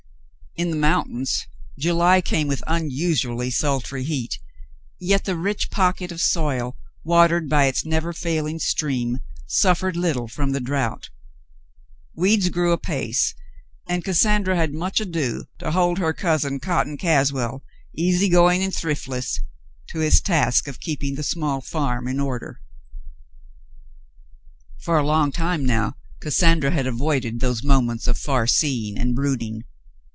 [0.57, 1.47] In the mountains,
[1.79, 4.37] July came with unusually sultry heat,
[4.99, 10.51] yet the rich pocket of soil, watered by its never failing stream, suffered little from
[10.51, 11.09] the drought.
[12.17, 13.33] AVeeds grew apace,
[13.87, 17.63] and Cassandra had much ado to hold her cousin Cotton Caswell,
[17.97, 19.39] easy going and thriftless,
[19.91, 22.59] to his task of keeping the small farm in order.
[24.81, 29.63] For a long time now, Cassandra had avoided those moments of far seeing and brooding.